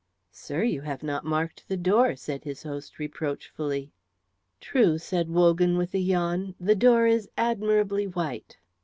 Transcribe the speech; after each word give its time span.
"Sir, 0.31 0.63
you 0.63 0.81
have 0.81 1.03
not 1.03 1.25
marked 1.25 1.67
the 1.67 1.77
door," 1.77 2.15
said 2.15 2.43
his 2.43 2.63
host, 2.63 2.97
reproachfully. 2.97 3.91
"True," 4.59 4.97
said 4.97 5.29
Wogan, 5.29 5.77
with 5.77 5.93
a 5.93 5.99
yawn; 5.99 6.55
"the 6.59 6.73
door 6.73 7.05
is 7.05 7.29
admirably 7.37 8.07
white." 8.07 8.57